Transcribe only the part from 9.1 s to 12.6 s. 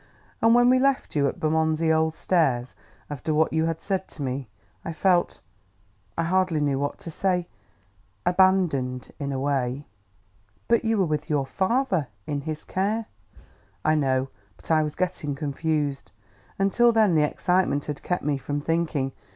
in a way." "But you were with your father, in